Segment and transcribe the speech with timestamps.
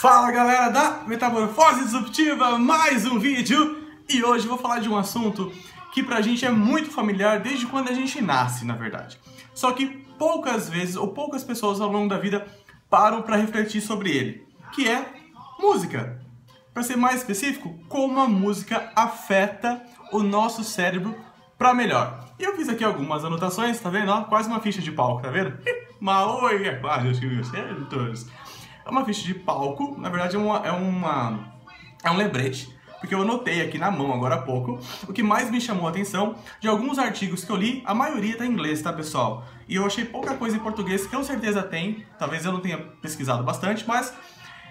[0.00, 5.52] Fala galera da Metamorfose Disruptiva, mais um vídeo e hoje vou falar de um assunto
[5.92, 9.20] que pra gente é muito familiar desde quando a gente nasce, na verdade.
[9.52, 12.46] Só que poucas vezes ou poucas pessoas ao longo da vida
[12.88, 15.04] param para refletir sobre ele, que é
[15.58, 16.18] música.
[16.72, 19.82] Para ser mais específico, como a música afeta
[20.12, 21.14] o nosso cérebro
[21.58, 22.24] para melhor.
[22.38, 24.10] E eu fiz aqui algumas anotações, tá vendo?
[24.10, 25.58] Ó, quase uma ficha de palco, tá vendo?
[26.00, 28.26] Maoi, é quase os certos.
[28.90, 31.54] É uma ficha de palco, na verdade é, uma, é, uma,
[32.02, 35.48] é um lembrete, porque eu anotei aqui na mão agora há pouco o que mais
[35.48, 38.82] me chamou a atenção de alguns artigos que eu li, a maioria tá em inglês,
[38.82, 39.46] tá pessoal?
[39.68, 42.78] E eu achei pouca coisa em português, que com certeza tem, talvez eu não tenha
[42.78, 44.12] pesquisado bastante, mas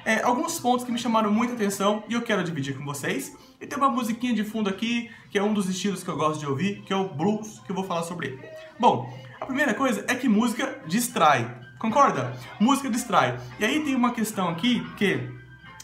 [0.04, 3.38] é, alguns pontos que me chamaram muita atenção e eu quero dividir com vocês.
[3.62, 6.42] E tem uma musiquinha de fundo aqui, que é um dos estilos que eu gosto
[6.42, 8.40] de ouvir, que é o blues, que eu vou falar sobre ele.
[8.78, 11.69] Bom, a primeira coisa é que música distrai.
[11.80, 12.34] Concorda?
[12.60, 13.40] Música distrai.
[13.58, 15.32] E aí tem uma questão aqui que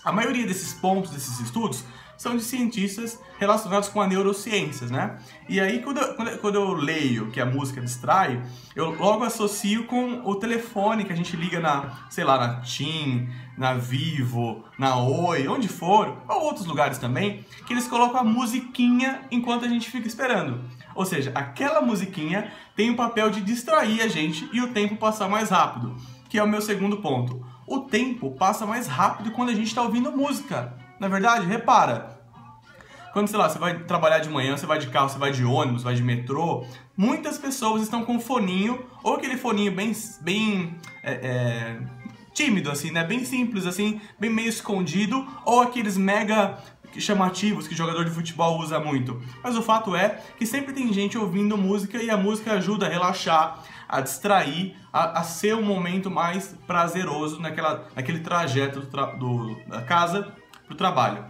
[0.04, 1.86] a maioria desses pontos, desses estudos,
[2.18, 5.18] são de cientistas relacionados com a neurociências, né?
[5.48, 8.42] E aí, quando eu, quando, quando eu leio que a música distrai,
[8.76, 13.30] eu logo associo com o telefone que a gente liga na, sei lá, na TIM,
[13.58, 19.22] na Vivo, na Oi, onde for, ou outros lugares também, que eles colocam a musiquinha
[19.32, 20.62] enquanto a gente fica esperando.
[20.94, 25.28] Ou seja, aquela musiquinha tem o papel de distrair a gente e o tempo passar
[25.28, 25.96] mais rápido,
[26.30, 27.46] que é o meu segundo ponto.
[27.68, 30.85] O tempo passa mais rápido quando a gente está ouvindo música.
[31.06, 32.18] Na verdade, repara,
[33.14, 35.46] quando, sei lá, você vai trabalhar de manhã, você vai de carro, você vai de
[35.46, 36.66] ônibus, vai de metrô,
[36.98, 41.78] muitas pessoas estão com foninho, ou aquele foninho bem, bem é, é,
[42.34, 43.04] tímido, assim, né?
[43.04, 46.58] Bem simples, assim, bem meio escondido, ou aqueles mega
[46.98, 49.22] chamativos que jogador de futebol usa muito.
[49.44, 52.90] Mas o fato é que sempre tem gente ouvindo música e a música ajuda a
[52.90, 59.06] relaxar, a distrair, a, a ser um momento mais prazeroso naquela, naquele trajeto do, tra
[59.06, 60.34] do da casa
[60.66, 61.26] para o trabalho.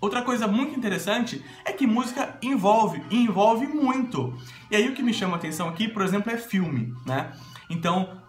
[0.00, 4.32] Outra coisa muito interessante é que música envolve, e envolve muito.
[4.70, 7.32] E aí o que me chama a atenção aqui, por exemplo, é filme, né?
[7.68, 8.20] Então,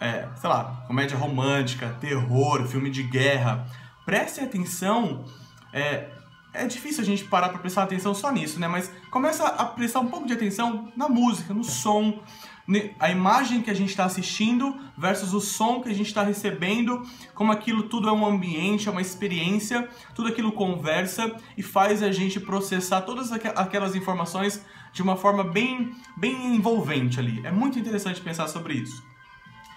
[0.00, 3.66] é, sei lá, comédia romântica, terror, filme de guerra.
[4.04, 5.24] Preste atenção
[5.72, 6.08] é,
[6.54, 8.68] é difícil a gente parar para prestar atenção só nisso, né?
[8.68, 12.22] Mas começa a prestar um pouco de atenção na música, no som,
[12.98, 17.02] a imagem que a gente está assistindo versus o som que a gente está recebendo,
[17.32, 22.10] como aquilo tudo é um ambiente, é uma experiência, tudo aquilo conversa e faz a
[22.10, 27.40] gente processar todas aquelas informações de uma forma bem, bem envolvente ali.
[27.44, 29.04] É muito interessante pensar sobre isso.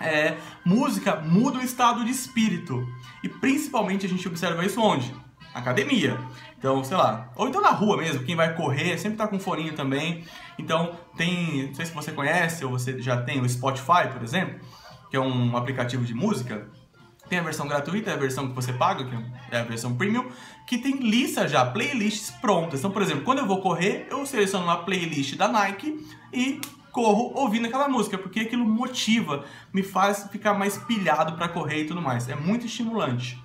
[0.01, 2.88] É, música muda o estado de espírito
[3.21, 5.13] e principalmente a gente observa isso onde?
[5.59, 6.17] Academia.
[6.57, 9.73] Então, sei lá, ou então na rua mesmo, quem vai correr sempre tá com foninho
[9.73, 10.25] também.
[10.57, 14.59] Então, tem, não sei se você conhece ou você já tem o Spotify, por exemplo,
[15.09, 16.67] que é um aplicativo de música.
[17.29, 19.15] Tem a versão gratuita, a versão que você paga, que
[19.51, 20.25] é a versão premium,
[20.67, 22.79] que tem lista já, playlists prontas.
[22.79, 26.59] Então, por exemplo, quando eu vou correr, eu seleciono uma playlist da Nike e
[26.91, 31.85] corro ouvindo aquela música, porque aquilo motiva, me faz ficar mais pilhado para correr e
[31.85, 32.27] tudo mais.
[32.27, 33.41] É muito estimulante.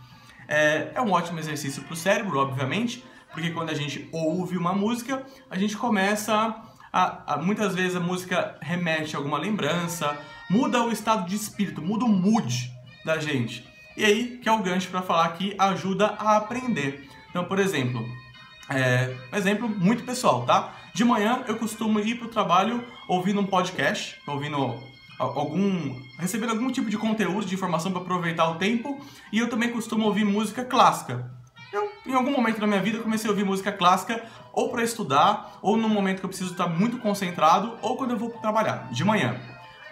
[0.49, 4.72] É, é um ótimo exercício para o cérebro, obviamente, porque quando a gente ouve uma
[4.72, 6.55] música, a gente começa
[6.93, 10.16] a, a, muitas vezes a música remete a alguma lembrança,
[10.49, 12.72] muda o estado de espírito, muda o mood
[13.05, 13.66] da gente.
[13.97, 17.09] E aí, que é o gancho para falar que ajuda a aprender.
[17.31, 18.05] Então, por exemplo,
[18.69, 20.72] é, um exemplo muito pessoal, tá?
[20.94, 24.81] De manhã eu costumo ir para o trabalho ouvindo um podcast, ouvindo
[25.19, 29.00] algum recebendo algum tipo de conteúdo, de informação para aproveitar o tempo,
[29.32, 31.30] e eu também costumo ouvir música clássica.
[31.72, 35.58] Eu, em algum momento da minha vida, comecei a ouvir música clássica ou para estudar,
[35.60, 39.04] ou no momento que eu preciso estar muito concentrado, ou quando eu vou trabalhar, de
[39.04, 39.41] manhã.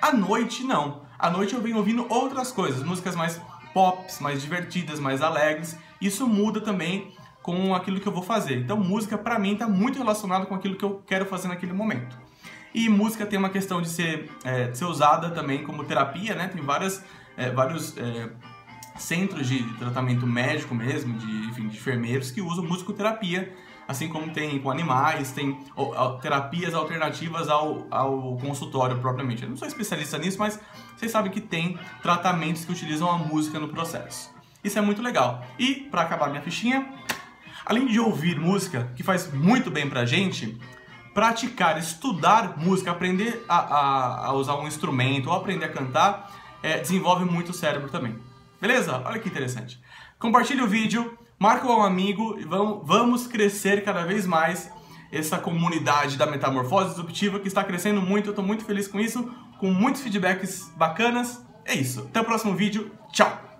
[0.00, 1.02] À noite, não.
[1.18, 3.40] À noite eu venho ouvindo outras coisas, músicas mais
[3.74, 5.76] pops, mais divertidas, mais alegres.
[6.00, 7.12] Isso muda também
[7.42, 8.58] com aquilo que eu vou fazer.
[8.58, 12.16] Então, música para mim está muito relacionado com aquilo que eu quero fazer naquele momento.
[12.74, 16.48] E música tem uma questão de ser, é, de ser usada também como terapia, né?
[16.48, 17.04] Tem várias,
[17.36, 18.30] é, vários é,
[18.96, 23.54] centros de tratamento médico mesmo, de, enfim, de enfermeiros que usam musicoterapia,
[23.86, 25.58] assim como tem com animais, tem
[26.22, 29.42] terapias alternativas ao, ao consultório propriamente.
[29.42, 30.58] Eu não sou especialista nisso, mas
[30.96, 34.32] vocês sabem que tem tratamentos que utilizam a música no processo.
[34.64, 35.44] Isso é muito legal.
[35.58, 36.86] E, para acabar minha fichinha,
[37.66, 40.58] além de ouvir música, que faz muito bem pra gente,
[41.14, 46.30] praticar, estudar música, aprender a, a, a usar um instrumento ou aprender a cantar,
[46.62, 48.18] é, desenvolve muito o cérebro também.
[48.60, 49.02] Beleza?
[49.04, 49.80] Olha que interessante.
[50.18, 54.70] Compartilhe o vídeo, marca um amigo e vamos, vamos crescer cada vez mais
[55.10, 58.28] essa comunidade da metamorfose disruptiva que está crescendo muito.
[58.28, 61.44] Eu estou muito feliz com isso, com muitos feedbacks bacanas.
[61.64, 62.00] É isso.
[62.08, 62.90] Até o próximo vídeo.
[63.12, 63.51] Tchau!